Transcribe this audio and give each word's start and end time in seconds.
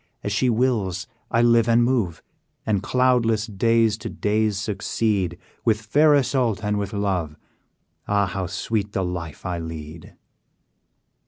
As 0.23 0.31
she 0.31 0.49
wills, 0.49 1.05
I 1.29 1.43
live 1.43 1.69
and 1.69 1.83
move, 1.83 2.23
And 2.65 2.81
cloudless 2.81 3.45
days 3.45 3.99
to 3.99 4.09
days 4.09 4.57
succeed: 4.57 5.37
With 5.63 5.79
fair 5.79 6.15
Isoude, 6.15 6.63
and 6.63 6.79
with 6.79 6.91
love, 6.91 7.35
Ah! 8.07 8.25
how 8.25 8.47
sweet 8.47 8.93
the 8.93 9.05
life 9.05 9.45
I 9.45 9.59
lead! 9.59 10.15